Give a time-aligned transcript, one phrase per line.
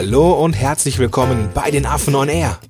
[0.00, 2.60] Hallo und herzlich willkommen bei den Affen on Air.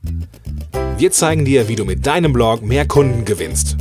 [0.96, 3.76] Wir zeigen dir, wie du mit deinem Blog mehr Kunden gewinnst.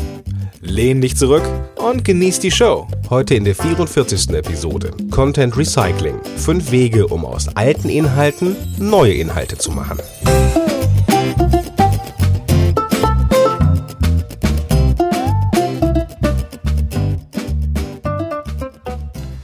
[0.59, 1.43] Lehn dich zurück
[1.78, 2.89] und genieß die Show.
[3.10, 4.31] Heute in der 44.
[4.31, 6.20] Episode Content Recycling.
[6.36, 9.98] Fünf Wege, um aus alten Inhalten neue Inhalte zu machen.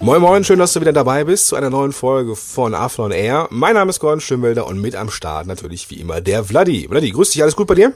[0.03, 3.47] Moin Moin, schön, dass du wieder dabei bist zu einer neuen Folge von on Air.
[3.51, 6.87] Mein Name ist Gordon Schönwelder und mit am Start natürlich wie immer der Vladi.
[6.89, 7.93] Vladi, grüß dich, alles gut bei dir?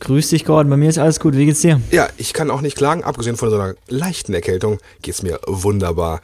[0.00, 0.68] Grüß dich, Gordon.
[0.68, 1.34] Bei mir ist alles gut.
[1.34, 1.80] Wie geht's dir?
[1.90, 3.02] Ja, ich kann auch nicht klagen.
[3.02, 6.20] Abgesehen von so einer leichten Erkältung geht's mir wunderbar.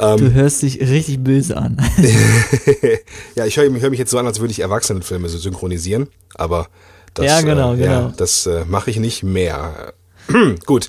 [0.00, 1.80] Ähm, du hörst dich richtig böse an.
[3.36, 6.08] ja, ich höre hör mich jetzt so an, als würde ich Erwachsenenfilme so synchronisieren.
[6.34, 6.66] Aber
[7.14, 7.92] das, ja, genau, äh, genau.
[7.92, 9.94] Ja, das äh, mache ich nicht mehr.
[10.66, 10.88] Gut.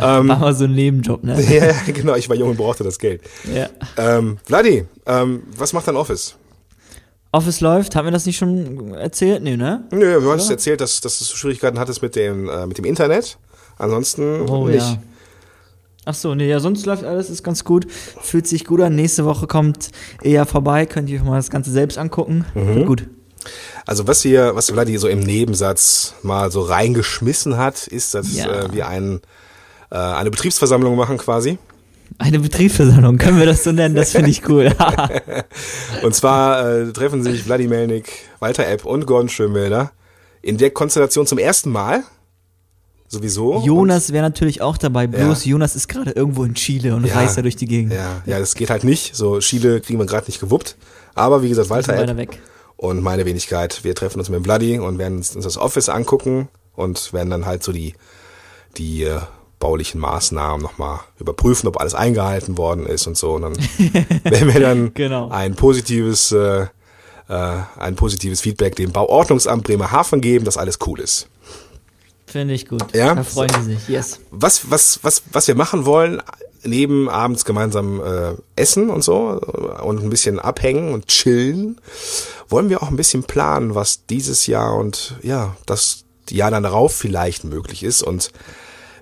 [0.00, 1.40] Ähm, Mach mal so einen Nebenjob, ne?
[1.50, 2.14] ja, genau.
[2.14, 3.22] Ich war jung und brauchte das Geld.
[3.52, 3.68] Ja.
[3.96, 6.36] Ähm, Vladi, ähm, was macht dein Office?
[7.32, 9.42] Office läuft, haben wir das nicht schon erzählt?
[9.42, 9.84] Nee, ne?
[9.90, 13.38] Nö, du hast erzählt, dass, dass du Schwierigkeiten hattest mit dem, äh, mit dem Internet.
[13.78, 14.78] Ansonsten oh, nicht.
[14.78, 14.98] Ja.
[16.08, 17.90] Ach so, nee, ja, sonst läuft alles, ist ganz gut.
[17.90, 18.94] Fühlt sich gut an.
[18.94, 19.90] Nächste Woche kommt
[20.22, 20.86] eher vorbei.
[20.86, 22.44] Könnt ihr euch mal das Ganze selbst angucken.
[22.54, 22.86] Mhm.
[22.86, 23.08] Gut.
[23.86, 28.64] Also was hier, was Vladi so im Nebensatz mal so reingeschmissen hat, ist, dass Ja.
[28.64, 29.20] äh, wir ein,
[29.90, 31.58] äh, eine Betriebsversammlung machen quasi.
[32.18, 33.94] Eine Betriebsversammlung, können wir das so nennen?
[33.94, 34.72] Das finde ich cool.
[36.02, 39.90] Und zwar äh, treffen sich Vladi Melnik, Walter Epp und Gordon Schönwelder
[40.42, 42.04] in der Konstellation zum ersten Mal.
[43.08, 43.62] Sowieso.
[43.64, 47.14] Jonas wäre natürlich auch dabei, bloß Jonas ist gerade irgendwo in Chile und Ja.
[47.14, 47.92] reist da durch die Gegend.
[47.92, 49.14] Ja, ja, das geht halt nicht.
[49.14, 50.76] So Chile kriegen wir gerade nicht gewuppt.
[51.14, 52.40] Aber wie gesagt, Walter Epp weg.
[52.76, 56.48] Und meine Wenigkeit, wir treffen uns mit dem Bloody und werden uns das Office angucken
[56.74, 57.94] und werden dann halt so die,
[58.76, 59.20] die äh,
[59.58, 63.34] baulichen Maßnahmen nochmal überprüfen, ob alles eingehalten worden ist und so.
[63.34, 63.56] Und dann
[64.24, 65.30] werden wir dann Genau.
[65.30, 66.66] ein positives, äh,
[67.28, 71.28] äh, ein positives Feedback dem Bauordnungsamt Bremerhaven geben, dass alles cool ist.
[72.26, 72.94] Finde ich gut.
[72.94, 73.14] Ja?
[73.14, 73.88] Da freuen sie sich.
[73.88, 74.20] Yes.
[74.30, 76.20] Was, was, was, was wir machen wollen,
[76.66, 79.40] neben abends gemeinsam äh, essen und so
[79.82, 81.80] und ein bisschen abhängen und chillen,
[82.48, 86.94] wollen wir auch ein bisschen planen, was dieses Jahr und ja, das Jahr dann darauf
[86.94, 88.02] vielleicht möglich ist.
[88.02, 88.30] Und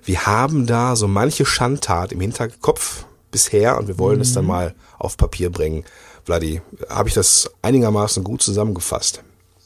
[0.03, 4.73] wir haben da so manche Schandtat im Hinterkopf bisher und wir wollen es dann mal
[4.97, 5.83] auf Papier bringen.
[6.23, 9.23] Vladi, habe ich das einigermaßen gut zusammengefasst?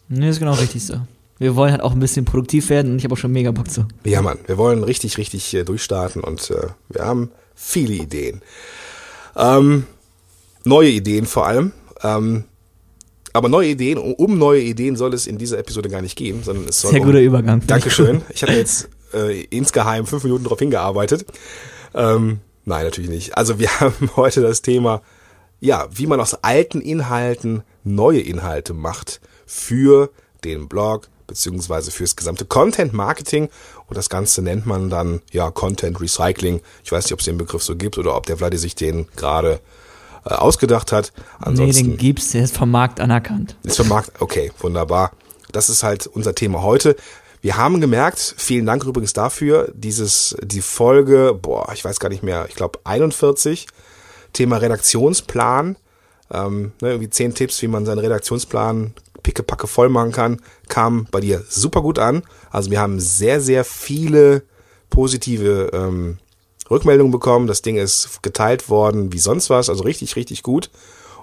[0.07, 0.95] Nee, ist genau richtig so.
[1.37, 3.71] Wir wollen halt auch ein bisschen produktiv werden und ich habe auch schon mega Bock
[3.71, 3.85] zu.
[4.03, 8.41] Ja, Mann, wir wollen richtig, richtig äh, durchstarten und äh, wir haben viele Ideen.
[9.35, 9.85] Ähm,
[10.63, 11.73] neue Ideen vor allem.
[12.01, 12.45] Ähm,
[13.33, 16.67] aber neue Ideen, um- neue Ideen soll es in dieser Episode gar nicht gehen, sondern
[16.67, 17.61] es soll Sehr um, guter Übergang.
[17.67, 18.21] Dankeschön.
[18.33, 21.25] Ich habe jetzt äh, insgeheim fünf Minuten darauf hingearbeitet.
[21.93, 23.37] Ähm, nein, natürlich nicht.
[23.37, 25.01] Also wir haben heute das Thema,
[25.59, 30.09] ja, wie man aus alten Inhalten neue Inhalte macht für
[30.43, 33.49] den Blog beziehungsweise fürs gesamte Content Marketing
[33.87, 36.59] und das Ganze nennt man dann ja Content Recycling.
[36.83, 39.07] Ich weiß nicht, ob es den Begriff so gibt oder ob der Vladi sich den
[39.15, 39.61] gerade
[40.25, 41.13] äh, ausgedacht hat.
[41.15, 43.55] Nee, Ansonsten den gibt's, der ist vom Markt anerkannt.
[43.63, 45.11] ist vom Markt, okay, wunderbar.
[45.51, 46.95] Das ist halt unser Thema heute.
[47.41, 52.21] Wir haben gemerkt, vielen Dank übrigens dafür, dieses, die Folge, boah, ich weiß gar nicht
[52.21, 53.67] mehr, ich glaube 41,
[54.33, 55.77] Thema Redaktionsplan,
[56.31, 58.93] ähm, ne, irgendwie zehn Tipps, wie man seinen Redaktionsplan
[59.29, 62.23] pickepacke voll machen kann, kam bei dir super gut an.
[62.49, 64.41] Also wir haben sehr, sehr viele
[64.89, 66.17] positive ähm,
[66.69, 67.45] Rückmeldungen bekommen.
[67.47, 70.69] Das Ding ist geteilt worden wie sonst was, also richtig, richtig gut.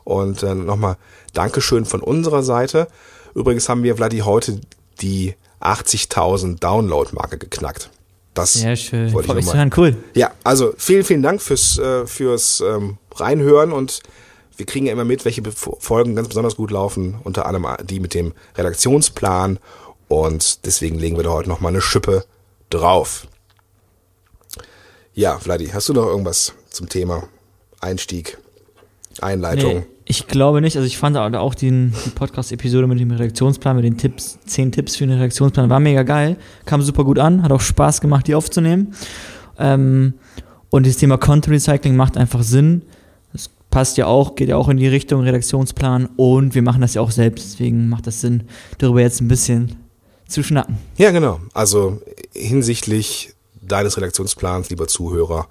[0.05, 0.97] Und äh, nochmal
[1.35, 2.87] Dankeschön von unserer Seite.
[3.35, 4.61] Übrigens haben wir, Vladi, heute
[5.01, 7.91] die 80.000 Download-Marke geknackt.
[8.35, 9.13] Das Sehr schön.
[9.13, 9.71] wollte ich zu mal- hören.
[9.77, 9.97] Cool.
[10.15, 14.01] ja, also vielen, vielen Dank fürs, äh, fürs ähm, Reinhören und
[14.57, 18.15] wir kriegen ja immer mit, welche Folgen ganz besonders gut laufen, unter anderem die mit
[18.15, 19.59] dem Redaktionsplan
[20.09, 22.25] und deswegen legen wir da heute nochmal eine Schippe
[22.71, 23.27] drauf.
[25.15, 27.29] Ja, Vladi, hast du noch irgendwas zum Thema
[27.81, 28.39] Einstieg,
[29.21, 29.75] Einleitung?
[29.75, 30.77] Nee, ich glaube nicht.
[30.77, 34.73] Also ich fand auch auch den, die Podcast-Episode mit dem Redaktionsplan, mit den Tipps, zehn
[34.73, 36.37] Tipps für den Redaktionsplan, war mega geil.
[36.65, 38.95] Kam super gut an, hat auch Spaß gemacht, die aufzunehmen.
[39.59, 40.15] Ähm,
[40.71, 42.83] und das Thema Content Recycling macht einfach Sinn.
[43.77, 47.03] Passt ja auch, geht ja auch in die Richtung Redaktionsplan und wir machen das ja
[47.03, 47.45] auch selbst.
[47.45, 48.45] Deswegen macht das Sinn,
[48.79, 49.77] darüber jetzt ein bisschen
[50.27, 50.79] zu schnacken.
[50.97, 51.41] Ja, genau.
[51.53, 52.01] Also
[52.33, 55.47] hinsichtlich deines Redaktionsplans, lieber Zuhörer,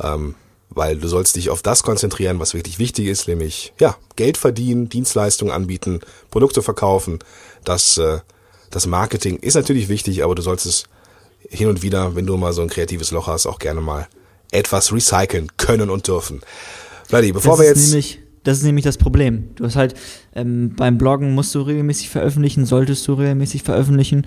[0.00, 0.36] ähm,
[0.70, 4.88] weil du sollst dich auf das konzentrieren, was wirklich wichtig ist, nämlich ja Geld verdienen,
[4.88, 6.00] Dienstleistungen anbieten,
[6.30, 7.18] Produkte verkaufen.
[7.64, 8.20] Das, äh,
[8.70, 10.84] das Marketing ist natürlich wichtig, aber du sollst es
[11.50, 14.08] hin und wieder, wenn du mal so ein kreatives Loch hast, auch gerne mal
[14.50, 16.40] etwas recyceln können und dürfen.
[17.08, 19.48] Vladi, bevor das wir ist jetzt nämlich das ist nämlich das Problem.
[19.56, 19.94] Du hast halt
[20.32, 24.24] ähm, beim Bloggen musst du regelmäßig veröffentlichen, solltest du regelmäßig veröffentlichen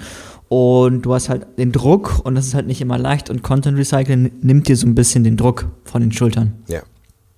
[0.50, 3.78] und du hast halt den Druck und das ist halt nicht immer leicht und Content
[3.78, 6.56] Recycling nimmt dir so ein bisschen den Druck von den Schultern.
[6.68, 6.82] Ja,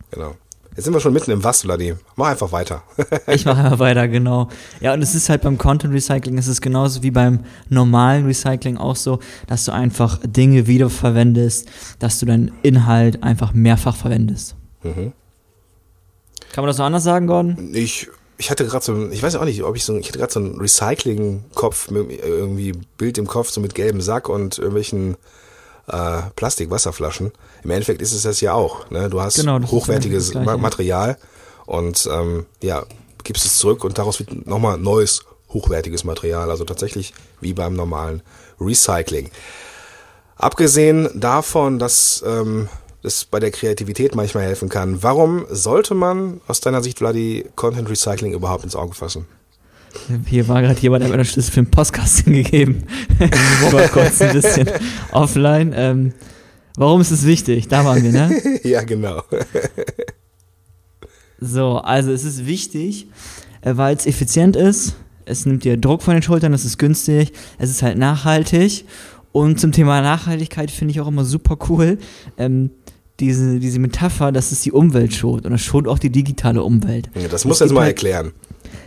[0.10, 0.34] genau.
[0.76, 1.94] Jetzt sind wir schon mitten im Was, Vladi.
[2.16, 2.82] Mach einfach weiter.
[3.28, 4.48] ich mache einfach weiter, genau.
[4.80, 8.78] Ja, und es ist halt beim Content Recycling, es ist genauso wie beim normalen Recycling
[8.78, 14.56] auch so, dass du einfach Dinge wiederverwendest, dass du deinen Inhalt einfach mehrfach verwendest.
[14.82, 15.12] Mhm.
[16.52, 17.74] Kann man das so anders sagen, Gordon?
[17.74, 20.34] Ich, ich hatte gerade so, ich weiß auch nicht, ob ich so, ich hatte gerade
[20.34, 25.16] so einen Recycling-Kopf, irgendwie Bild im Kopf, so mit gelbem Sack und irgendwelchen
[25.88, 27.32] äh, Plastik-Wasserflaschen.
[27.64, 28.90] Im Endeffekt ist es das ja auch.
[28.90, 29.10] Ne?
[29.10, 31.18] Du hast genau, hochwertiges Material
[31.66, 32.84] und ähm, ja,
[33.24, 36.50] gibst es zurück und daraus wird nochmal neues hochwertiges Material.
[36.50, 38.22] Also tatsächlich wie beim normalen
[38.60, 39.30] Recycling.
[40.36, 42.68] Abgesehen davon, dass ähm,
[43.04, 47.90] das bei der Kreativität manchmal helfen kann, warum sollte man aus deiner Sicht, Vladi, Content
[47.90, 49.26] Recycling überhaupt ins Auge fassen?
[50.28, 52.84] Hier war gerade jemand, der mir einen Schlüssel für den Podcasting gegeben.
[53.20, 54.70] ich war kurz ein bisschen
[55.12, 55.74] offline.
[55.76, 56.14] Ähm,
[56.78, 57.68] warum ist es wichtig?
[57.68, 58.60] Da waren wir, ne?
[58.64, 59.24] ja, genau.
[61.40, 63.08] so, also es ist wichtig,
[63.62, 64.96] äh, weil es effizient ist.
[65.26, 68.86] Es nimmt dir Druck von den Schultern, es ist günstig, es ist halt nachhaltig.
[69.32, 71.98] Und zum Thema Nachhaltigkeit finde ich auch immer super cool.
[72.38, 72.72] Ähm,
[73.20, 77.10] diese, diese Metapher, dass es die Umwelt schont und es schont auch die digitale Umwelt.
[77.14, 78.32] Ja, das muss jetzt mal halt, erklären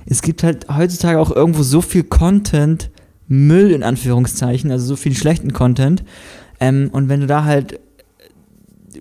[0.06, 2.90] es gibt halt heutzutage auch irgendwo so viel Content,
[3.26, 6.04] Müll in Anführungszeichen, also so viel schlechten Content.
[6.60, 7.80] Ähm, und wenn du da halt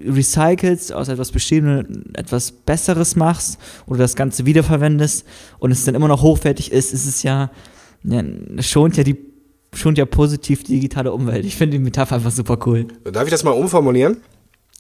[0.06, 5.26] recycelst, aus etwas Bestehendem etwas Besseres machst oder das Ganze wiederverwendest
[5.60, 7.52] und es dann immer noch hochwertig ist, ist es ja,
[8.04, 8.24] ja
[8.60, 9.33] schont ja die
[9.74, 11.46] schont ja positiv die digitale Umwelt.
[11.46, 12.88] Ich finde die Metapher einfach super cool.
[13.04, 14.18] Darf ich das mal umformulieren?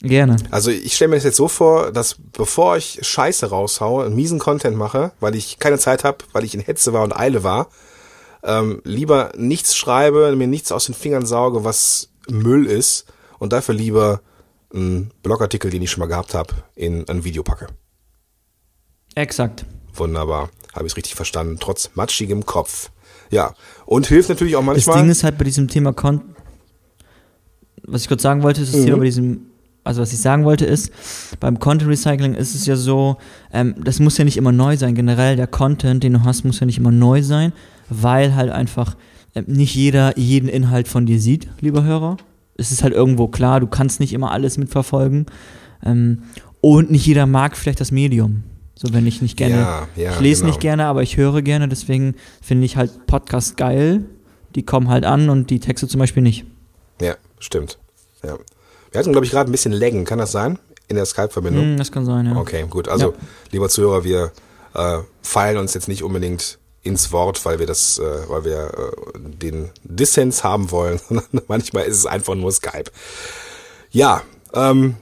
[0.01, 0.35] Gerne.
[0.51, 4.75] Also ich stelle mir das jetzt so vor, dass bevor ich Scheiße raushaue, miesen Content
[4.75, 7.69] mache, weil ich keine Zeit habe, weil ich in Hetze war und Eile war,
[8.43, 13.05] ähm, lieber nichts schreibe, mir nichts aus den Fingern sauge, was Müll ist
[13.39, 14.21] und dafür lieber
[14.73, 17.67] einen Blogartikel, den ich schon mal gehabt habe, in ein Video packe.
[19.15, 19.65] Exakt.
[19.93, 20.49] Wunderbar.
[20.73, 22.89] Habe ich es richtig verstanden, trotz matschigem Kopf.
[23.29, 23.53] Ja,
[23.85, 24.95] und hilft natürlich auch manchmal.
[24.95, 26.35] Das Ding ist halt bei diesem Thema Content,
[27.85, 28.85] was ich kurz sagen wollte, ist das mhm.
[28.85, 29.41] Thema bei diesem
[29.83, 30.91] also was ich sagen wollte ist,
[31.39, 33.17] beim Content Recycling ist es ja so,
[33.51, 34.95] ähm, das muss ja nicht immer neu sein.
[34.95, 37.51] Generell der Content, den du hast, muss ja nicht immer neu sein,
[37.89, 38.95] weil halt einfach
[39.33, 42.17] äh, nicht jeder jeden Inhalt von dir sieht, lieber Hörer.
[42.55, 45.25] Es ist halt irgendwo klar, du kannst nicht immer alles mitverfolgen.
[45.83, 46.19] Ähm,
[46.61, 48.43] und nicht jeder mag vielleicht das Medium.
[48.75, 50.51] So, wenn ich nicht gerne, ja, ja, ich lese genau.
[50.51, 54.05] nicht gerne, aber ich höre gerne, deswegen finde ich halt Podcast geil.
[54.55, 56.45] Die kommen halt an und die Texte zum Beispiel nicht.
[57.01, 57.77] Ja, stimmt.
[58.23, 58.37] Ja.
[58.91, 60.05] Wir hatten, glaube ich, gerade ein bisschen Laggen.
[60.05, 60.59] Kann das sein?
[60.87, 61.75] In der Skype-Verbindung?
[61.75, 62.35] Mm, das kann sein, ja.
[62.35, 62.87] Okay, gut.
[62.87, 63.17] Also, ja.
[63.51, 64.31] lieber Zuhörer, wir
[64.75, 69.19] äh, fallen uns jetzt nicht unbedingt ins Wort, weil wir das, äh, weil wir äh,
[69.19, 70.99] den Dissens haben wollen,
[71.47, 72.91] manchmal ist es einfach nur Skype.
[73.91, 74.21] Ja,
[74.53, 74.97] ähm,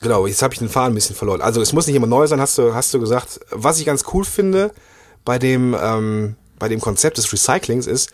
[0.00, 1.40] genau, jetzt habe ich den Faden ein bisschen verloren.
[1.40, 3.40] Also es muss nicht immer neu sein, hast du, hast du gesagt.
[3.50, 4.72] Was ich ganz cool finde
[5.24, 8.10] bei dem, ähm, bei dem Konzept des Recyclings ist,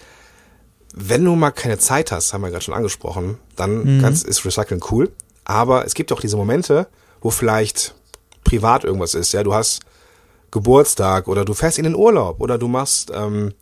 [0.95, 4.03] wenn du mal keine Zeit hast, haben wir gerade schon angesprochen, dann mhm.
[4.03, 5.13] kannst, ist Recyceln cool.
[5.45, 6.89] Aber es gibt auch diese Momente,
[7.21, 7.95] wo vielleicht
[8.45, 9.33] privat irgendwas ist.
[9.33, 9.81] Ja, du hast
[10.51, 13.53] Geburtstag oder du fährst in den Urlaub oder du machst, ähm,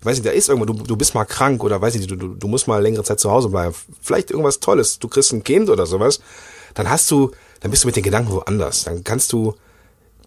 [0.00, 2.16] ich weiß nicht, da ist irgendwo, du, du bist mal krank oder weiß nicht, du,
[2.16, 3.74] du, du musst mal längere Zeit zu Hause bleiben.
[4.02, 6.20] Vielleicht irgendwas Tolles, du kriegst ein Kind oder sowas.
[6.74, 7.30] Dann hast du,
[7.64, 8.84] dann bist du mit den Gedanken woanders.
[8.84, 9.54] Dann kannst du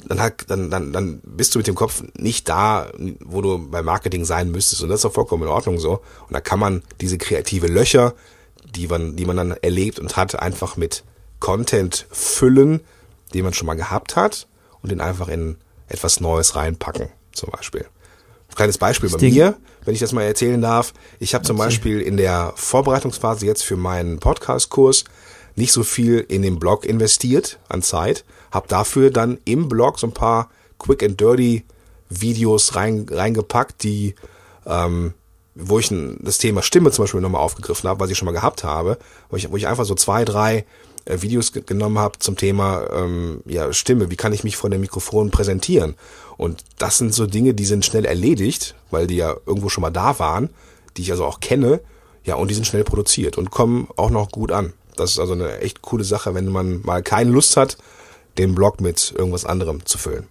[0.08, 2.88] dann, dann, dann, dann bist du mit dem Kopf nicht da,
[3.24, 4.82] wo du beim Marketing sein müsstest.
[4.82, 6.02] Und das ist auch vollkommen in Ordnung so.
[6.28, 8.16] Und da kann man diese kreative Löcher,
[8.76, 11.04] die man, die man dann erlebt und hat, einfach mit
[11.40, 12.82] Content füllen,
[13.36, 14.48] den man schon mal gehabt hat
[14.82, 15.58] und den einfach in
[15.90, 17.86] etwas Neues reinpacken, zum Beispiel.
[18.56, 20.96] Kleines Beispiel bei mir, wenn ich das mal erzählen darf.
[21.20, 25.04] Ich habe zum Beispiel in der Vorbereitungsphase jetzt für meinen Podcast-Kurs
[25.58, 30.08] nicht so viel in den Blog investiert an Zeit, habe dafür dann im Blog so
[30.08, 31.66] ein paar Quick and Dirty
[32.10, 34.16] Videos rein, reingepackt, die
[34.66, 35.14] ähm,
[35.60, 38.64] wo ich das Thema Stimme zum Beispiel nochmal aufgegriffen habe, was ich schon mal gehabt
[38.64, 38.98] habe,
[39.30, 40.66] wo ich, wo ich einfach so zwei, drei
[41.06, 44.82] äh, Videos genommen habe zum Thema ähm, ja, Stimme, wie kann ich mich vor dem
[44.82, 45.96] Mikrofon präsentieren.
[46.38, 49.90] Und das sind so Dinge, die sind schnell erledigt, weil die ja irgendwo schon mal
[49.90, 50.50] da waren,
[50.96, 51.82] die ich also auch kenne,
[52.24, 54.74] ja, und die sind schnell produziert und kommen auch noch gut an.
[55.00, 57.78] Das ist also eine echt coole Sache, wenn man mal keine Lust hat,
[58.38, 60.28] den Blog mit irgendwas anderem zu füllen.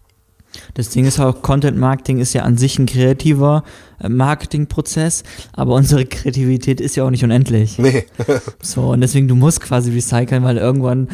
[0.75, 3.63] Das Ding ist auch, Content Marketing ist ja an sich ein kreativer
[4.01, 7.79] äh, Marketingprozess, aber unsere Kreativität ist ja auch nicht unendlich.
[7.79, 8.07] Nee.
[8.63, 11.09] so, und deswegen, du musst quasi recyceln, weil irgendwann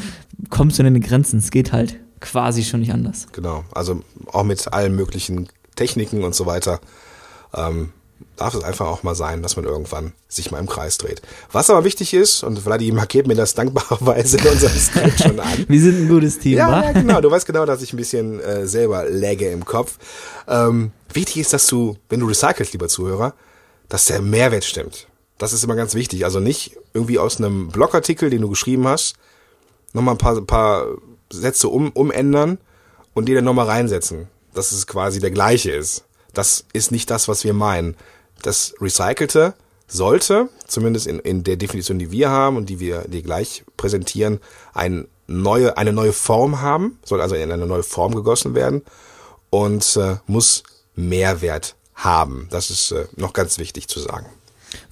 [0.50, 1.38] kommst du in deine Grenzen.
[1.38, 1.96] Es geht halt.
[2.20, 3.26] quasi schon nicht anders.
[3.32, 3.64] Genau.
[3.72, 6.80] Also auch mit allen möglichen Techniken und so weiter.
[7.54, 7.92] Ähm,
[8.42, 11.22] darf es einfach auch mal sein, dass man irgendwann sich mal im Kreis dreht.
[11.52, 15.64] Was aber wichtig ist, und Vladi markiert mir das dankbarerweise in unserem Skript schon an.
[15.68, 16.84] Wir sind ein gutes Team, ja, wa?
[16.84, 17.20] ja, genau.
[17.20, 19.96] Du weißt genau, dass ich ein bisschen äh, selber läge im Kopf.
[20.48, 23.34] Ähm, wichtig ist, dass du, wenn du recycelst, lieber Zuhörer,
[23.88, 25.06] dass der Mehrwert stimmt.
[25.38, 26.24] Das ist immer ganz wichtig.
[26.24, 29.14] Also nicht irgendwie aus einem Blogartikel, den du geschrieben hast,
[29.92, 30.86] nochmal ein paar, ein paar
[31.30, 32.58] Sätze um, umändern
[33.14, 34.26] und die dann nochmal reinsetzen.
[34.52, 36.04] Dass es quasi der gleiche ist.
[36.34, 37.96] Das ist nicht das, was wir meinen.
[38.42, 39.54] Das Recycelte
[39.86, 44.40] sollte, zumindest in, in der Definition, die wir haben und die wir dir gleich präsentieren,
[44.74, 48.82] ein neue, eine neue Form haben, soll also in eine neue Form gegossen werden
[49.50, 50.62] und äh, muss
[50.94, 52.48] Mehrwert haben.
[52.50, 54.26] Das ist äh, noch ganz wichtig zu sagen.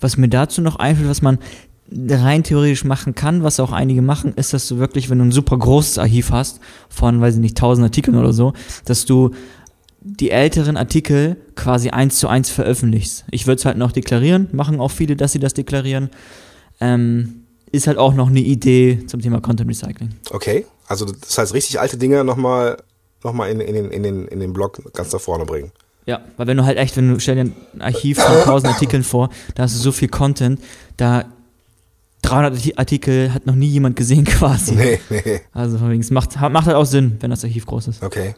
[0.00, 1.38] Was mir dazu noch einfällt, was man
[1.92, 5.32] rein theoretisch machen kann, was auch einige machen, ist, dass du wirklich, wenn du ein
[5.32, 8.52] super großes Archiv hast, von, weiß ich nicht, tausend Artikeln oder so,
[8.84, 9.32] dass du
[10.00, 13.24] die älteren Artikel quasi eins zu eins veröffentlichst.
[13.30, 16.10] Ich würde es halt noch deklarieren, machen auch viele, dass sie das deklarieren.
[16.80, 20.10] Ähm, ist halt auch noch eine Idee zum Thema Content Recycling.
[20.30, 22.78] Okay, also das heißt richtig alte Dinge nochmal
[23.22, 25.72] noch mal in, in, den, in, den, in den Blog ganz da vorne bringen.
[26.06, 29.04] Ja, weil wenn du halt echt, wenn du stell dir ein Archiv von 1000 Artikeln
[29.04, 30.60] vor, da hast du so viel Content,
[30.96, 31.26] da
[32.22, 34.74] 300 Artikel hat noch nie jemand gesehen quasi.
[34.74, 35.40] Nee, nee.
[35.52, 38.02] Also von wegen, es macht, macht halt auch Sinn, wenn das Archiv groß ist.
[38.02, 38.34] Okay,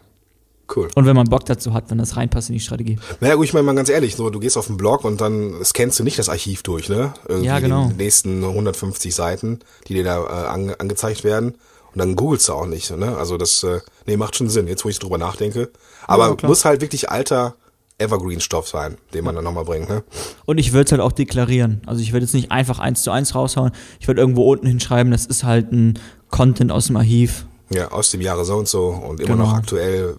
[0.76, 0.88] cool.
[0.94, 2.98] Und wenn man Bock dazu hat, wenn das reinpasst in die Strategie.
[3.20, 5.64] Naja, gut, ich meine mal ganz ehrlich, so, du gehst auf den Blog und dann
[5.64, 7.14] scannst du nicht das Archiv durch, ne?
[7.28, 7.88] Irgendwie Ja, genau.
[7.88, 11.54] Die nächsten 150 Seiten, die dir da äh, ange angezeigt werden.
[11.94, 13.16] Und dann googelst du auch nicht, ne?
[13.16, 15.70] Also das, äh, nee, macht schon Sinn, jetzt wo ich drüber nachdenke.
[16.06, 17.54] Aber Ja, muss halt wirklich alter
[17.98, 20.02] Evergreen-Stoff sein, den man dann nochmal bringt, ne?
[20.46, 21.82] Und ich würde es halt auch deklarieren.
[21.86, 23.72] Also ich würde jetzt nicht einfach eins zu eins raushauen.
[24.00, 25.98] Ich würde irgendwo unten hinschreiben, das ist halt ein
[26.30, 27.46] Content aus dem Archiv.
[27.72, 29.46] Ja, aus dem Jahre so und so und immer Genau.
[29.46, 30.16] noch aktuell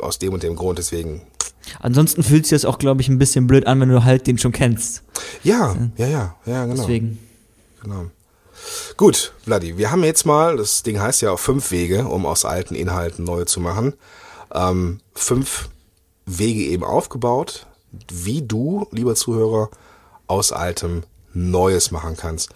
[0.00, 1.22] aus dem und dem Grund, deswegen.
[1.80, 4.38] Ansonsten fühlt sich das auch, glaube ich, ein bisschen blöd an, wenn du halt den
[4.38, 5.02] schon kennst.
[5.42, 6.76] Ja, ja, ja, ja, genau.
[6.76, 7.18] Deswegen.
[7.82, 8.06] Genau.
[8.96, 12.44] Gut, Vladi, wir haben jetzt mal, das Ding heißt ja auch fünf Wege, um aus
[12.44, 13.94] alten Inhalten neue zu machen.
[14.54, 15.68] Ähm, fünf
[16.24, 17.66] Wege eben aufgebaut,
[18.12, 19.68] wie du, lieber Zuhörer,
[20.26, 21.02] aus altem
[21.34, 22.50] Neues machen kannst.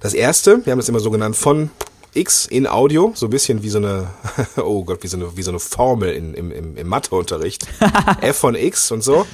[0.00, 1.70] Das erste, wir haben das immer so genannt, von
[2.14, 4.08] X in Audio, so ein bisschen wie so eine,
[4.56, 7.66] oh Gott, wie so eine, wie so eine Formel in, im, im, Matheunterricht.
[8.20, 9.26] F von X und so.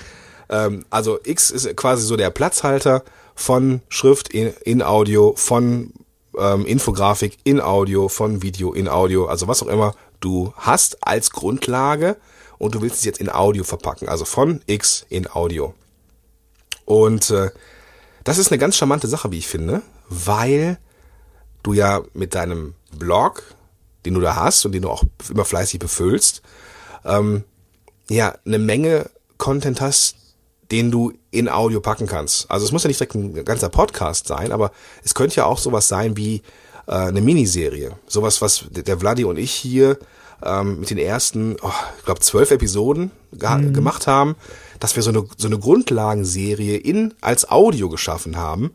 [0.49, 5.93] Ähm, also X ist quasi so der Platzhalter von Schrift in, in Audio, von
[6.39, 11.31] ähm, Infografik in Audio, von Video in Audio, also was auch immer du hast als
[11.31, 12.17] Grundlage
[12.59, 15.75] und du willst es jetzt in Audio verpacken, also von X in Audio.
[16.85, 17.51] Und äh,
[18.25, 20.79] das ist eine ganz charmante Sache, wie ich finde, weil
[21.63, 23.43] du ja mit deinem Blog,
[24.05, 26.43] den du da hast und den du auch immer fleißig befüllst,
[27.05, 27.45] ähm,
[28.09, 30.17] ja, eine Menge Content hast,
[30.71, 32.51] den du in Audio packen kannst.
[32.51, 34.73] Also es muss ja nicht direkt ein ganzer Podcast sein, aber
[35.05, 36.43] es könnte ja auch sowas sein wie
[36.87, 37.97] äh, eine Miniserie.
[38.07, 39.99] Sowas, was der Vladi und ich hier
[40.43, 44.37] ähm, mit den ersten, oh, ich glaube, zwölf Episoden ge gemacht haben,
[44.79, 48.71] dass wir so eine, so eine Grundlagenserie in als Audio geschaffen haben,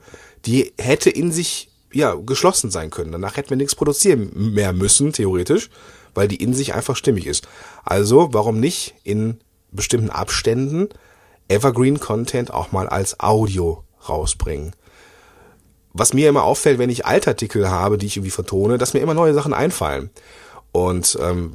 [0.45, 3.11] die hätte in sich ja geschlossen sein können.
[3.11, 5.69] Danach hätten wir nichts produzieren mehr müssen, theoretisch,
[6.13, 7.47] weil die in sich einfach stimmig ist.
[7.83, 9.39] Also, warum nicht in
[9.71, 10.89] bestimmten Abständen
[11.47, 14.73] Evergreen Content auch mal als Audio rausbringen?
[15.97, 19.13] was mir immer auffällt, wenn ich Altartikel habe, die ich irgendwie vertone, dass mir immer
[19.13, 20.09] neue Sachen einfallen.
[20.73, 21.53] Und ähm,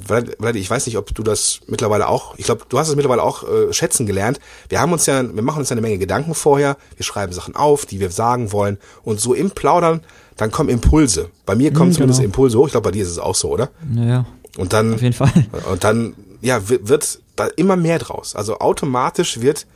[0.55, 3.47] ich weiß nicht, ob du das mittlerweile auch, ich glaube, du hast es mittlerweile auch
[3.47, 4.41] äh, schätzen gelernt.
[4.71, 7.55] Wir haben uns ja, wir machen uns ja eine Menge Gedanken vorher, wir schreiben Sachen
[7.55, 10.01] auf, die wir sagen wollen und so im Plaudern,
[10.37, 11.31] dann kommen Impulse.
[11.47, 12.27] Bei mir kommen Mhm, zumindest genau.
[12.29, 13.71] Impulse hoch, ich glaube, bei dir ist es auch so, oder?
[13.89, 14.27] Naja,
[14.59, 15.33] Und dann auf jeden Fall.
[15.71, 18.35] und dann ja wi- wird da immer mehr draus.
[18.35, 19.67] Also automatisch wird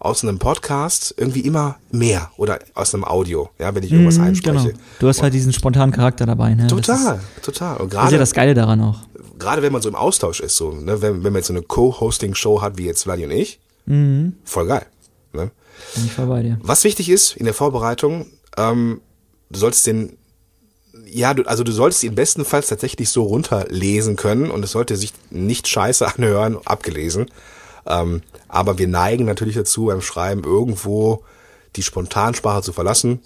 [0.00, 4.24] aus einem Podcast irgendwie immer mehr oder aus einem Audio, ja, wenn ich irgendwas Mhm,
[4.24, 4.68] einspreche.
[4.68, 4.78] Genau.
[5.00, 6.54] Du hast halt diesen spontanen Charakter dabei.
[6.54, 6.62] Ne?
[6.68, 7.76] Das Total, ist, total.
[7.78, 9.00] Und das ist ja das Geile daran auch.
[9.40, 11.62] gerade wenn man so im Austausch ist, so, ne, wenn, wenn man jetzt so eine
[11.62, 14.34] Co-Hosting-Show hat wie jetzt Vladi und ich, Mhm.
[14.44, 14.86] voll geil.
[15.32, 15.50] Ne?
[15.94, 16.58] Bin ich voll bei dir.
[16.62, 18.26] Was wichtig ist in der Vorbereitung,
[18.56, 19.00] ähm,
[19.50, 20.18] du solltest den,
[21.06, 25.12] ja, du, also du solltest ihn bestenfalls tatsächlich so runterlesen können und es sollte sich
[25.30, 27.30] nicht scheiße anhören, abgelesen.
[27.86, 31.24] Ähm, aber wir neigen natürlich dazu, beim Schreiben irgendwo
[31.76, 33.20] die Spontansprache zu verlassen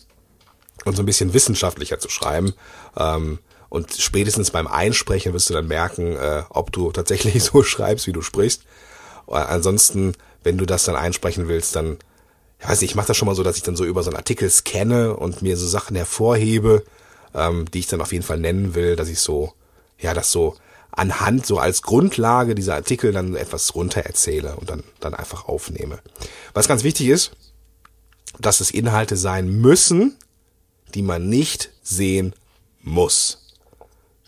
[0.85, 2.55] und so ein bisschen wissenschaftlicher zu schreiben.
[2.97, 3.39] Ähm,
[3.69, 8.13] und spätestens beim Einsprechen wirst du dann merken, äh, ob du tatsächlich so schreibst, wie
[8.13, 8.65] du sprichst.
[9.29, 11.99] Äh, ansonsten, wenn du das dann einsprechen willst, dann,
[12.63, 14.11] ich weiß nicht, ich mache das schon mal so, dass ich dann so über so
[14.11, 16.85] einen Artikel scanne und mir so Sachen hervorhebe,
[17.35, 19.53] ähm, die ich dann auf jeden Fall nennen will, dass ich so,
[19.99, 20.55] ja, das so
[20.93, 25.99] anhand so als Grundlage dieser Artikel dann etwas runter erzähle und dann, dann einfach aufnehme.
[26.55, 27.33] Was ganz wichtig ist,
[28.39, 30.17] dass es Inhalte sein müssen,
[30.95, 32.33] die man nicht sehen
[32.81, 33.57] muss.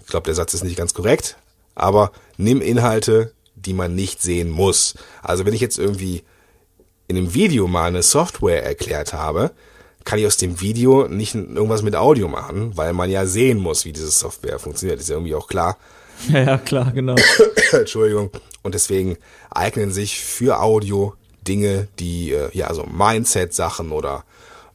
[0.01, 1.37] Ich glaube, der Satz ist nicht ganz korrekt,
[1.77, 4.95] aber nimm Inhalte, die man nicht sehen muss.
[5.23, 6.25] Also wenn ich jetzt irgendwie
[7.09, 9.53] in einem Video mal eine Software erklärt habe,
[10.05, 13.85] kann ich aus dem Video nicht irgendwas mit Audio machen, weil man ja sehen muss,
[13.85, 15.01] wie diese Software funktioniert.
[15.01, 15.77] Ist ja irgendwie auch klar.
[16.29, 17.17] Ja, ja, klar, genau.
[17.73, 18.31] Entschuldigung.
[18.63, 19.19] Und deswegen
[19.51, 24.25] eignen sich für Audio Dinge, die, äh, ja, also Mindset-Sachen oder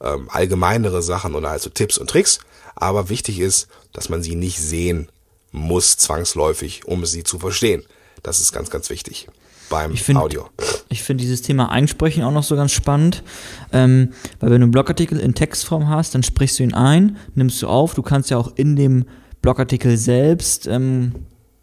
[0.02, 2.40] ähm, allgemeinere Sachen oder also Tipps und Tricks.
[2.76, 5.10] Aber wichtig ist, dass man sie nicht sehen
[5.54, 7.86] muss, zwangsläufig, um sie zu verstehen.
[8.22, 9.30] Das ist ganz, ganz wichtig
[9.70, 10.46] beim Ich find- Audio.
[10.90, 13.24] Ich finde dieses Thema Einsprechen auch noch so ganz spannend,
[13.72, 14.10] ähm,
[14.40, 17.68] weil wenn du einen Blogartikel in Textform hast, dann sprichst du ihn ein, nimmst du
[17.68, 19.06] auf, du kannst ja auch in dem
[19.42, 21.14] Blogartikel selbst ähm,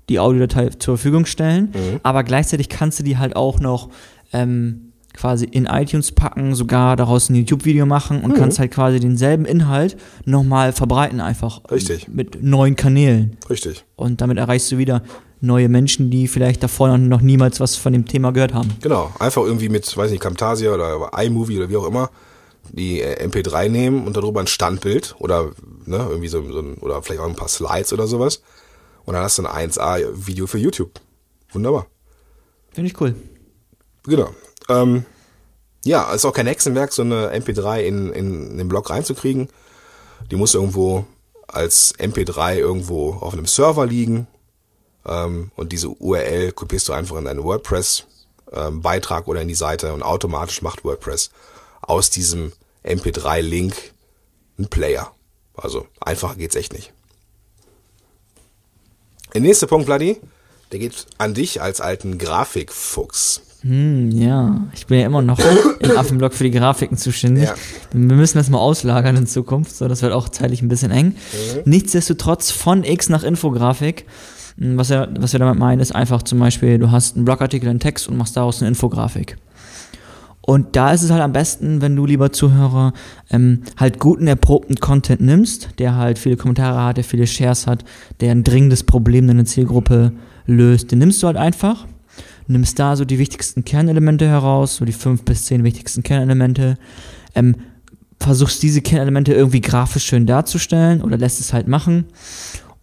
[0.09, 1.73] die Audiodatei zur Verfügung stellen,
[2.05, 3.91] aber gleichzeitig kannst du die halt auch noch
[4.33, 9.45] ähm, quasi in iTunes packen, sogar daraus ein YouTube-Video machen und kannst halt quasi denselben
[9.47, 11.63] Inhalt nochmal verbreiten einfach.
[11.71, 12.07] Richtig.
[12.09, 13.37] Mit neuen Kanälen.
[13.51, 13.85] Richtig.
[13.97, 15.03] Und damit erreichst du wieder
[15.41, 18.73] neue Menschen, die vielleicht davor noch- noch niemals was von dem Thema gehört haben.
[18.81, 19.13] Genau.
[19.19, 22.11] Einfach irgendwie mit, weiß nicht, Camtasia oder iMovie oder wie auch immer,
[22.73, 25.51] die äh, MP3 nehmen und darüber ein Standbild oder,
[25.85, 28.43] ne, irgendwie so, so ein, oder vielleicht auch ein paar Slides oder sowas.
[29.05, 30.91] Und dann hast du ein 1A-Video für YouTube.
[31.53, 31.87] Wunderbar.
[32.73, 33.15] Finde ich cool.
[34.05, 34.31] Genau.
[34.69, 35.05] Ähm,
[35.85, 39.49] ja, ist auch kein Hexenwerk, so eine MP3 in, in den Blog reinzukriegen.
[40.31, 41.05] Die muss irgendwo
[41.47, 44.27] als MP3 irgendwo auf einem Server liegen.
[45.07, 50.03] Ähm, und diese URL kopierst du einfach in deinen WordPress-Beitrag oder in die Seite und
[50.03, 51.31] automatisch macht WordPress
[51.83, 52.53] aus diesem
[52.85, 53.75] MP3-Link
[54.59, 55.13] einen Player.
[55.55, 56.93] Also einfacher geht's echt nicht.
[59.35, 60.21] Der nächste Punkt, Vladi,
[60.73, 63.43] der geht an dich als alten Grafikfuchs.
[63.63, 65.39] Hm, ja, ich bin ja immer noch
[65.81, 67.45] im Affenblock für die Grafiken zuständig.
[67.45, 67.55] Ja.
[67.93, 71.17] Wir müssen das mal auslagern in Zukunft, so das wird auch zeitlich ein bisschen eng.
[71.65, 74.07] Nichtsdestotrotz von X nach Infografik.
[74.59, 77.69] Hm, Was, er, was wir damit meinen, ist einfach zum Beispiel, du hast einen Blogartikel,
[77.69, 79.37] einen Text und machst daraus eine Infografik.
[80.47, 82.93] Und da ist es halt am besten, wenn du, lieber Zuhörer,
[83.31, 87.85] ähm, halt guten, erprobten Content nimmst, der halt viele Kommentare hat, der viele Shares hat,
[88.21, 90.13] der ein dringendes Problem deiner Zielgruppe
[90.47, 90.93] löst.
[90.93, 91.85] Den nimmst du halt einfach,
[92.47, 96.79] nimmst da so die wichtigsten Kernelemente heraus, so die fünf bis zehn wichtigsten Kernelemente,
[97.35, 97.57] ähm,
[98.21, 102.05] versuchst diese Kernelemente irgendwie grafisch schön darzustellen oder lässt es halt machen.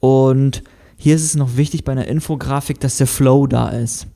[0.01, 0.63] Und
[1.03, 4.07] hier ist es noch wichtig bei einer Infografik, dass der Flow da ist.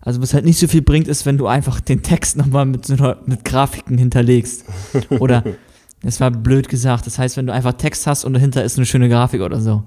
[0.00, 2.86] Also was halt nicht so viel bringt, ist, wenn du einfach den Text nochmal mit,
[2.86, 4.64] so einer- mit Grafiken hinterlegst.
[5.18, 5.42] Oder,
[6.02, 8.86] das war blöd gesagt, das heißt, wenn du einfach Text hast und dahinter ist eine
[8.86, 9.82] schöne Grafik oder so.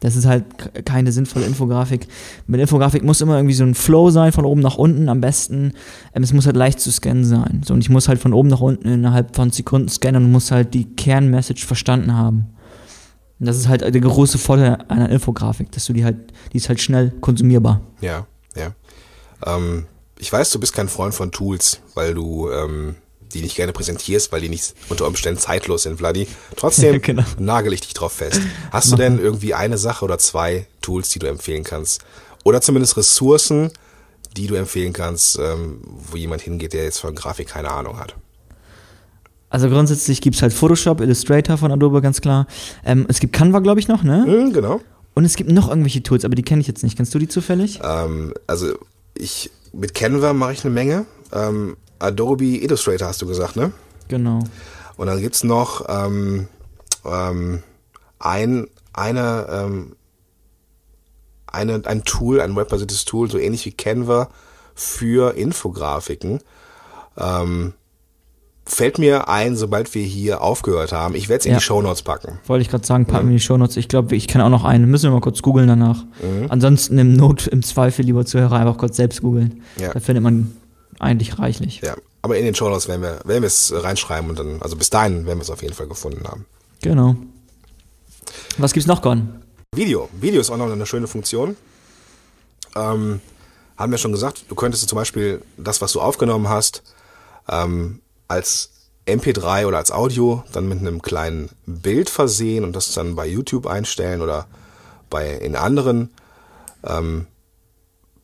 [0.00, 0.46] Das ist halt
[0.86, 2.08] keine sinnvolle Infografik.
[2.48, 5.72] Mit Infografik muss immer irgendwie so ein Flow sein, von oben nach unten am besten.
[6.14, 7.60] Ähm, es muss halt leicht zu scannen sein.
[7.64, 10.50] So, und ich muss halt von oben nach unten innerhalb von Sekunden scannen und muss
[10.50, 12.46] halt die Kernmessage verstanden haben.
[13.38, 16.16] Und das ist halt der große Vorteil einer Infografik, dass du die halt,
[16.52, 17.80] die ist halt schnell konsumierbar.
[18.00, 18.72] Ja, ja.
[19.44, 19.86] Ähm,
[20.18, 22.94] ich weiß, du bist kein Freund von Tools, weil du ähm,
[23.34, 26.28] die nicht gerne präsentierst, weil die nicht unter Umständen zeitlos sind, Vladi.
[26.56, 27.24] Trotzdem Genau.
[27.38, 28.40] nagel ich dich drauf fest.
[28.70, 32.02] Hast du denn irgendwie eine Sache oder zwei Tools, die du empfehlen kannst?
[32.44, 33.72] Oder zumindest Ressourcen,
[34.36, 38.14] die du empfehlen kannst, ähm, wo jemand hingeht, der jetzt von Grafik keine Ahnung hat?
[39.52, 42.46] Also grundsätzlich gibt es halt Photoshop, Illustrator von Adobe, ganz klar.
[42.86, 44.24] Ähm, es gibt Canva, glaube ich, noch, ne?
[44.24, 44.80] Hm, genau.
[45.12, 46.96] Und es gibt noch irgendwelche Tools, aber die kenne ich jetzt nicht.
[46.96, 47.78] Kennst du die zufällig?
[47.84, 48.72] Ähm, also
[49.14, 51.04] ich mit Canva mache ich eine Menge.
[51.34, 53.72] Ähm, Adobe Illustrator hast du gesagt, ne?
[54.08, 54.42] Genau.
[54.96, 56.48] Und dann gibt's noch ähm,
[57.04, 57.62] ähm,
[58.20, 59.96] ein, eine, ähm,
[61.46, 64.30] eine, ein Tool, ein webbasiertes Tool, so ähnlich wie Canva
[64.74, 66.40] für Infografiken.
[67.18, 67.74] Ähm,
[68.64, 71.14] fällt mir ein, sobald wir hier aufgehört haben.
[71.14, 71.58] Ich werde es in Ja.
[71.58, 72.38] die Shownotes packen.
[72.46, 73.76] Wollte ich gerade sagen, packen wir in die Shownotes.
[73.76, 74.88] Ich glaube, ich kenne auch noch einen.
[74.90, 76.04] Müssen wir mal kurz googeln danach.
[76.22, 76.46] Mhm.
[76.48, 79.62] Ansonsten im Not, im Zweifel, lieber Zuhörer, einfach kurz selbst googeln.
[79.78, 79.92] Ja.
[79.92, 80.52] Da findet man
[81.00, 81.80] eigentlich reichlich.
[81.82, 84.90] Ja, aber in den Shownotes werden wir, werden wir es reinschreiben und dann, also bis
[84.90, 86.46] dahin werden wir es auf jeden Fall gefunden haben.
[86.82, 87.16] Genau.
[88.58, 89.28] Was gibt's noch, Gon?
[89.74, 90.08] Video.
[90.20, 91.56] Video ist auch noch eine schöne Funktion.
[92.76, 93.20] Ähm,
[93.76, 96.82] haben wir schon gesagt, du könntest zum Beispiel das, was du aufgenommen hast,
[97.48, 98.01] ähm,
[98.32, 98.70] als
[99.06, 103.66] MP3 oder als Audio dann mit einem kleinen Bild versehen und das dann bei YouTube
[103.66, 104.46] einstellen oder
[105.10, 106.10] bei in anderen
[106.84, 107.26] ähm,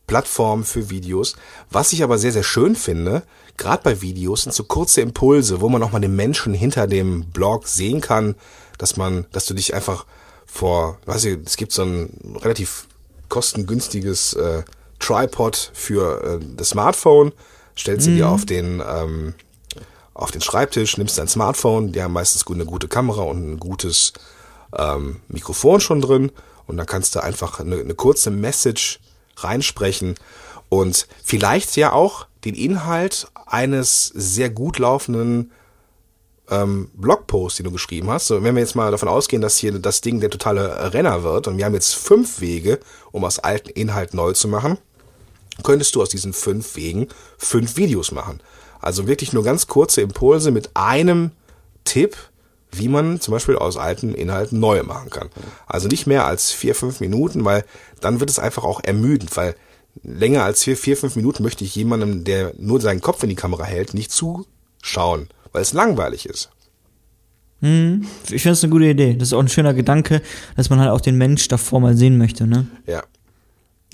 [0.07, 1.35] Plattformen für Videos.
[1.69, 3.21] Was ich aber sehr, sehr schön finde,
[3.57, 7.25] gerade bei Videos sind so kurze Impulse, wo man auch mal den Menschen hinter dem
[7.25, 8.35] Blog sehen kann,
[8.79, 10.05] dass man, dass du dich einfach
[10.47, 12.87] vor, weiß ich, es gibt so ein relativ
[13.27, 14.63] kostengünstiges äh,
[14.97, 17.31] Tripod für äh, das Smartphone,
[17.77, 19.35] stellst sie dir auf den ähm,
[20.19, 24.11] auf den Schreibtisch, nimmst dein Smartphone, die haben meistens eine gute Kamera und ein gutes
[24.77, 26.31] ähm, Mikrofon schon drin
[26.67, 28.99] und dann kannst du einfach eine, eine kurze Message
[29.37, 30.15] reinsprechen
[30.67, 35.51] und vielleicht ja auch den Inhalt eines sehr gut laufenden
[36.49, 38.27] ähm, Blogpost, den du geschrieben hast.
[38.27, 41.47] So, wenn wir jetzt mal davon ausgehen, dass hier das Ding der totale Renner wird
[41.47, 42.79] und wir haben jetzt fünf Wege,
[43.13, 44.77] um aus alten Inhalt neu zu machen,
[45.63, 48.41] könntest du aus diesen fünf Wegen fünf Videos machen.
[48.79, 51.31] Also wirklich nur ganz kurze Impulse mit einem
[51.83, 52.15] Tipp,
[52.71, 55.29] wie man zum Beispiel aus alten Inhalten neue machen kann.
[55.67, 57.65] Also nicht mehr als vier, fünf Minuten, weil
[57.99, 59.55] dann wird es einfach auch ermüdend, weil
[60.03, 63.35] länger als vier, vier, fünf Minuten möchte ich jemandem, der nur seinen Kopf in die
[63.35, 66.51] Kamera hält, nicht zuschauen, weil es langweilig ist.
[68.29, 69.15] Ich finde es eine gute Idee.
[69.15, 70.21] Das ist auch ein schöner Gedanke,
[70.55, 72.67] dass man halt auch den Mensch davor mal sehen möchte, ne?
[72.85, 73.03] Ja.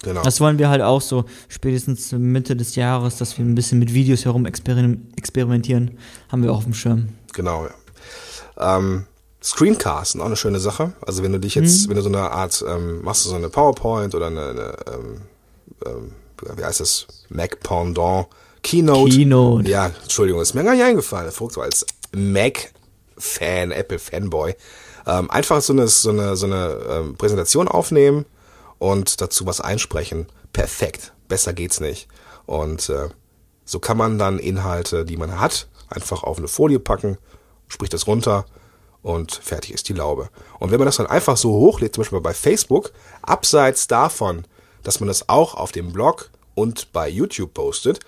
[0.05, 0.21] Genau.
[0.21, 3.91] Das wollen wir halt auch so spätestens Mitte des Jahres, dass wir ein bisschen mit
[3.91, 5.97] Videos herum experim- experimentieren,
[6.31, 7.09] haben wir auch auf dem Schirm.
[7.33, 8.77] Genau, ja.
[8.77, 9.05] Ähm,
[9.43, 10.93] Screencasten, auch eine schöne Sache.
[11.01, 13.49] Also wenn du dich jetzt, wenn du so eine Art, ähm, machst du so eine
[13.49, 15.21] PowerPoint oder eine, eine ähm,
[15.87, 16.11] ähm,
[16.55, 18.27] wie heißt das, Mac Pendant,
[18.61, 19.09] Keynote.
[19.09, 19.69] Keynote.
[19.69, 21.31] Ja, Entschuldigung, ist mir gar nicht eingefallen.
[21.31, 21.83] Vogt so als
[22.15, 24.55] Mac-Fan, Apple-Fanboy.
[25.07, 28.25] Ähm, einfach so eine, so eine, so eine ähm, Präsentation aufnehmen
[28.85, 30.27] und dazu was einsprechen.
[30.53, 31.13] Perfekt.
[31.27, 32.07] Besser geht's nicht.
[32.45, 33.09] Und äh,
[33.63, 37.17] so kann man dann Inhalte, die man hat, einfach auf eine Folie packen,
[37.67, 38.45] spricht das runter
[39.01, 40.29] und fertig ist die Laube.
[40.59, 42.91] Und wenn man das dann einfach so hochlädt, zum Beispiel bei Facebook,
[43.23, 44.45] abseits davon,
[44.83, 48.01] dass man das auch auf dem Blog und bei YouTube postet,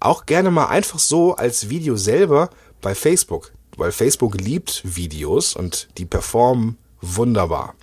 [0.00, 2.48] auch gerne mal einfach so als Video selber
[2.80, 7.74] bei Facebook, weil Facebook liebt Videos und die performen wunderbar.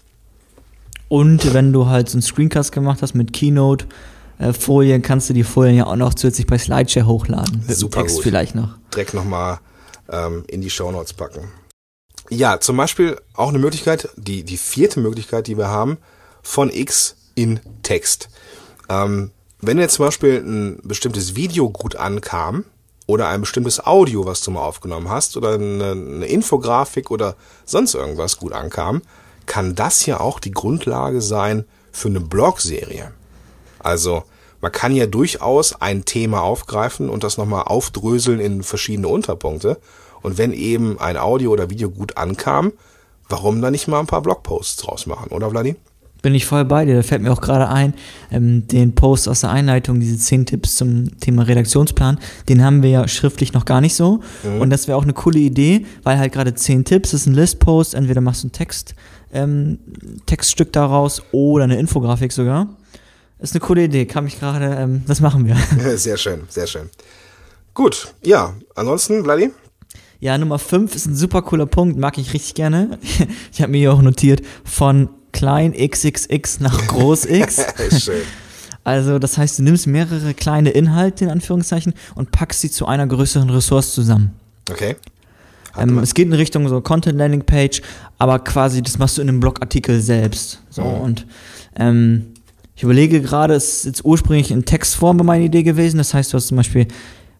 [1.11, 3.85] Und wenn du halt so einen Screencast gemacht hast mit Keynote,
[4.39, 7.65] äh, Folien, kannst du die Folien ja auch noch zusätzlich bei Slideshare hochladen.
[7.67, 8.23] Super Text gut.
[8.23, 8.77] vielleicht noch.
[8.93, 9.59] direkt nochmal
[10.09, 11.51] ähm, in die Shownotes packen.
[12.29, 15.97] Ja, zum Beispiel auch eine Möglichkeit, die, die vierte Möglichkeit, die wir haben,
[16.43, 18.29] von X in Text.
[18.87, 22.63] Ähm, wenn jetzt zum Beispiel ein bestimmtes Video gut ankam
[23.05, 27.95] oder ein bestimmtes Audio, was du mal aufgenommen hast oder eine, eine Infografik oder sonst
[27.95, 29.01] irgendwas gut ankam,
[29.45, 33.11] kann das ja auch die Grundlage sein für eine Blogserie.
[33.79, 34.23] Also
[34.61, 39.79] man kann ja durchaus ein Thema aufgreifen und das nochmal aufdröseln in verschiedene Unterpunkte.
[40.21, 42.71] Und wenn eben ein Audio oder Video gut ankam,
[43.27, 45.75] warum dann nicht mal ein paar Blogposts draus machen, oder Vladi?
[46.21, 46.97] Bin ich voll bei dir.
[46.97, 47.95] Da fällt mir auch gerade ein,
[48.31, 52.91] ähm, den Post aus der Einleitung, diese 10 Tipps zum Thema Redaktionsplan, den haben wir
[52.91, 54.19] ja schriftlich noch gar nicht so.
[54.59, 57.95] Und das wäre auch eine coole Idee, weil halt gerade 10 Tipps ist ein List-Post,
[57.95, 58.93] entweder machst du ein Text,
[59.33, 59.79] ähm,
[60.25, 62.67] Textstück daraus oder eine Infografik sogar.
[63.39, 65.55] Ist eine coole Idee, kam ich gerade, ähm, das machen wir.
[65.97, 66.89] Sehr schön, sehr schön.
[67.73, 69.51] Gut, ja, ansonsten, Vladi?
[70.19, 72.99] Ja, Nummer 5 ist ein super cooler Punkt, mag ich richtig gerne.
[73.51, 77.65] Ich habe mir hier auch notiert, von klein XXX nach groß X.
[78.03, 78.21] schön.
[78.83, 83.07] Also das heißt, du nimmst mehrere kleine Inhalte in Anführungszeichen und packst sie zu einer
[83.07, 84.33] größeren Ressource zusammen.
[84.69, 84.95] Okay.
[85.77, 87.81] Ähm, es geht in Richtung so Content Landing Page,
[88.17, 90.61] aber quasi das machst du in einem Blogartikel selbst.
[90.69, 91.25] So und
[91.75, 92.27] ähm,
[92.75, 95.99] ich überlege gerade, es ist jetzt ursprünglich in Textform meine Idee gewesen.
[95.99, 96.87] Das heißt, du hast zum Beispiel,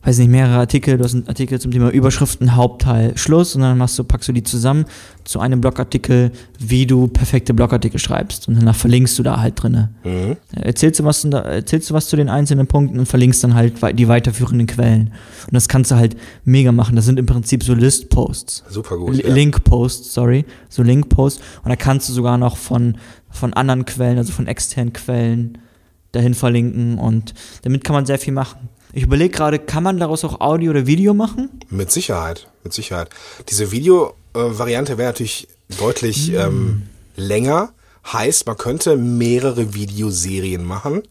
[0.03, 3.77] weiß nicht, mehrere Artikel, du hast einen Artikel zum Thema Überschriften, Hauptteil, Schluss und dann
[3.77, 4.85] machst du, packst du die zusammen
[5.25, 9.93] zu einem Blogartikel, wie du perfekte Blogartikel schreibst und danach verlinkst du da halt drinne.
[10.03, 10.37] Mhm.
[10.55, 14.07] Erzählst du, was, erzählst du was zu den einzelnen Punkten und verlinkst dann halt die
[14.07, 15.11] weiterführenden Quellen.
[15.45, 16.95] Und das kannst du halt mega machen.
[16.95, 18.63] Das sind im Prinzip so List-Posts.
[18.69, 19.13] Super gut.
[19.13, 19.33] L- ja.
[19.33, 20.45] Link-Posts, sorry.
[20.69, 21.41] So Link-Posts.
[21.63, 22.97] Und da kannst du sogar noch von,
[23.29, 25.59] von anderen Quellen, also von externen Quellen,
[26.11, 26.97] dahin verlinken.
[26.97, 28.69] Und damit kann man sehr viel machen.
[28.93, 31.61] Ich überlege gerade, kann man daraus auch Audio oder Video machen?
[31.69, 33.09] Mit Sicherheit, mit Sicherheit.
[33.49, 35.47] Diese Video-Variante wäre natürlich
[35.79, 36.83] deutlich ähm,
[37.15, 37.73] länger.
[38.11, 41.03] Heißt, man könnte mehrere Videoserien machen.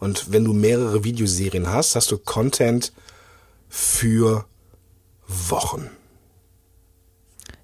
[0.00, 2.92] Und wenn du mehrere Videoserien hast, hast du Content
[3.70, 4.44] für
[5.26, 5.88] Wochen.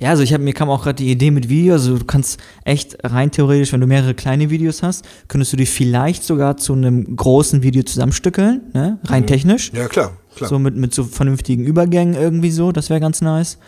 [0.00, 2.40] Ja, also ich habe mir kam auch gerade die Idee mit Video, also du kannst
[2.64, 6.72] echt rein theoretisch, wenn du mehrere kleine Videos hast, könntest du die vielleicht sogar zu
[6.72, 8.98] einem großen Video zusammenstückeln, ne?
[9.04, 9.70] rein technisch.
[9.74, 10.48] Ja, klar, klar.
[10.48, 13.58] So mit, mit so vernünftigen Übergängen irgendwie so, das wäre ganz nice.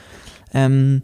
[0.54, 1.02] Ähm,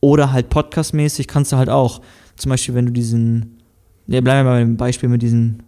[0.00, 2.00] oder halt podcastmäßig kannst du halt auch,
[2.36, 3.58] zum Beispiel, wenn du diesen,
[4.06, 5.64] ne, bleiben wir mal beim Beispiel mit diesen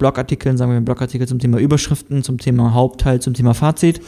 [0.00, 4.00] Blogartikeln, sagen wir Blogartikel zum Thema Überschriften, zum Thema Hauptteil, zum Thema Fazit.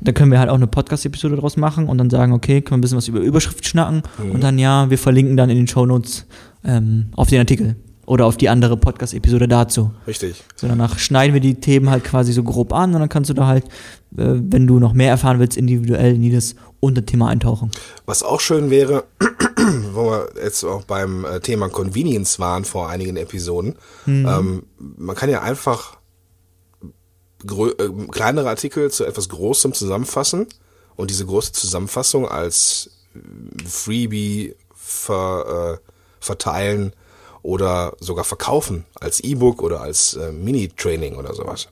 [0.00, 2.78] Da können wir halt auch eine Podcast-Episode draus machen und dann sagen, okay, können wir
[2.78, 6.26] ein bisschen was über Überschrift schnacken und dann ja, wir verlinken dann in den Shownotes
[6.64, 7.76] ähm, auf den Artikel.
[8.06, 9.92] Oder auf die andere Podcast-Episode dazu.
[10.06, 10.42] Richtig.
[10.56, 13.34] So, danach schneiden wir die Themen halt quasi so grob an und dann kannst du
[13.34, 13.64] da halt,
[14.16, 17.70] äh, wenn du noch mehr erfahren willst, individuell in jedes Unterthema eintauchen.
[18.06, 19.04] Was auch schön wäre,
[19.92, 25.30] wo wir jetzt auch beim äh, Thema Convenience waren vor einigen Episoden, ähm, man kann
[25.30, 25.96] ja einfach
[27.44, 30.46] äh, kleinere Artikel zu etwas Großem zusammenfassen
[30.96, 35.90] und diese große Zusammenfassung als äh, Freebie ver, äh,
[36.20, 36.92] verteilen
[37.44, 41.68] oder sogar verkaufen als E-Book oder als äh, Mini-Training oder sowas.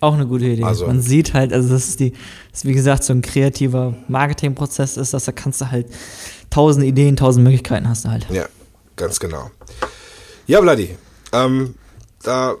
[0.00, 0.62] Auch eine gute Idee.
[0.62, 2.12] Also- Man sieht halt, also das ist die,
[2.52, 5.86] das ist wie gesagt so ein kreativer Marketingprozess ist, dass da kannst du halt
[6.50, 8.26] tausend Ideen, tausend Möglichkeiten hast du halt.
[8.30, 8.44] Ja,
[8.96, 9.50] ganz genau.
[10.46, 10.96] Ja, Vladi,
[11.32, 11.74] ähm,
[12.22, 12.54] da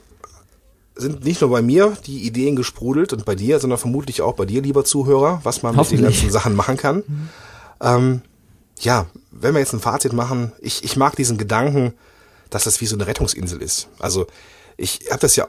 [0.96, 4.46] sind nicht nur bei mir die Ideen gesprudelt und bei dir, sondern vermutlich auch bei
[4.46, 7.04] dir, lieber Zuhörer, was man mit den ganzen Sachen machen kann.
[7.80, 8.22] Ähm,
[8.80, 11.92] ja, wenn wir jetzt ein Fazit machen, ich, ich mag diesen Gedanken,
[12.50, 13.88] dass das wie so eine Rettungsinsel ist.
[13.98, 14.26] Also
[14.76, 15.46] ich habe das ja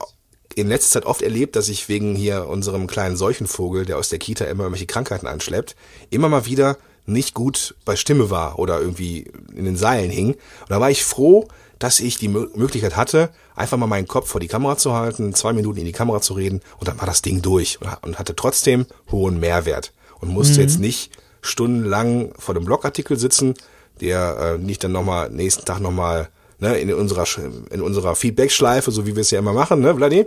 [0.56, 4.20] in letzter Zeit oft erlebt, dass ich wegen hier unserem kleinen Seuchenvogel, der aus der
[4.20, 5.76] Kita immer irgendwelche Krankheiten anschleppt,
[6.10, 10.34] immer mal wieder nicht gut bei Stimme war oder irgendwie in den Seilen hing.
[10.34, 11.48] Und da war ich froh,
[11.80, 15.34] dass ich die Mö- Möglichkeit hatte, einfach mal meinen Kopf vor die Kamera zu halten,
[15.34, 18.00] zwei Minuten in die Kamera zu reden und dann war das Ding durch und ha-
[18.02, 23.54] und hatte trotzdem hohen Mehrwert und musste jetzt nicht stundenlang vor dem Blogartikel sitzen,
[24.02, 26.30] der äh, nicht dann nochmal nächsten Tag nochmal
[26.60, 27.26] ne, in unserer
[27.72, 30.26] in unserer Feedback-Schleife, so wie wir es ja immer machen, ne, Vladi?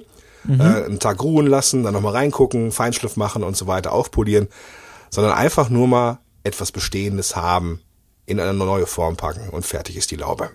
[0.48, 4.48] Äh, einen Tag ruhen lassen, dann nochmal reingucken, Feinschliff machen und so weiter, aufpolieren,
[5.10, 7.80] sondern einfach nur mal etwas Bestehendes haben,
[8.26, 10.50] in eine neue Form packen und fertig ist die Laube.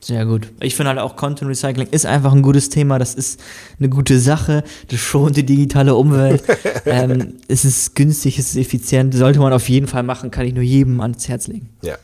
[0.00, 0.52] Sehr gut.
[0.60, 3.00] Ich finde halt auch Content Recycling ist einfach ein gutes Thema.
[3.00, 3.40] Das ist
[3.80, 4.62] eine gute Sache.
[4.88, 6.44] Das schont die digitale Umwelt.
[6.86, 9.12] ähm, es ist günstig, es ist effizient.
[9.14, 10.30] Sollte man auf jeden Fall machen.
[10.30, 11.70] Kann ich nur jedem ans Herz legen.
[11.82, 11.96] Ja.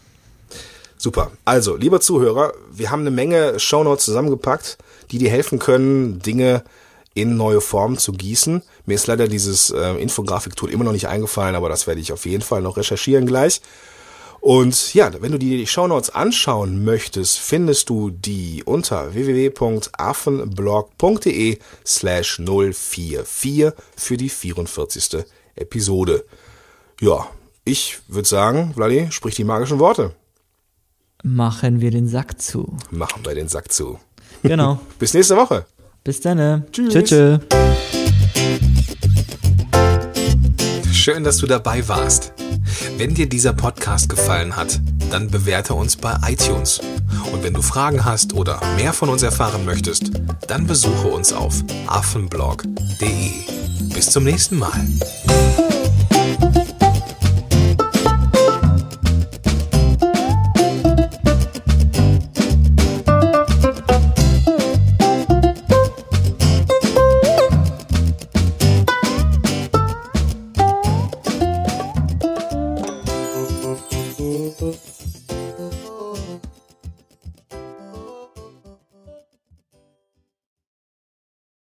[1.05, 1.31] Super.
[1.45, 4.79] Also, lieber Zuhörer, wir haben eine Menge Shownotes zusammengepackt,
[5.11, 6.65] die dir helfen können, Dinge
[7.13, 8.63] in neue Formen zu gießen.
[8.87, 12.25] Mir ist leider dieses äh, Infografik-Tool immer noch nicht eingefallen, aber das werde ich auf
[12.25, 13.61] jeden Fall noch recherchieren gleich.
[14.41, 22.41] Und ja, wenn du dir die Shownotes anschauen möchtest, findest du die unter www.affenblog.de slash
[22.43, 25.27] 044 für die 44.
[25.55, 26.25] Episode.
[26.99, 27.29] Ja,
[27.67, 30.15] ich würde sagen, Vladi, sprich die magischen Worte.
[31.27, 32.77] Machen wir den Sack zu.
[32.91, 33.99] Machen wir den Sack zu.
[34.43, 34.79] Genau.
[34.99, 35.65] Bis nächste Woche.
[36.05, 36.67] Bis dann.
[36.71, 36.93] Tschüss.
[36.93, 37.39] Tschö, tschö.
[40.93, 42.35] Schön, dass du dabei warst.
[42.99, 44.79] Wenn dir dieser Podcast gefallen hat,
[45.11, 46.83] dann bewerte uns bei iTunes.
[47.33, 50.11] Und wenn du Fragen hast oder mehr von uns erfahren möchtest,
[50.47, 51.55] dann besuche uns auf
[51.87, 53.31] affenblog.de.
[53.95, 54.87] Bis zum nächsten Mal.